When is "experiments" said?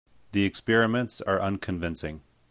0.45-1.21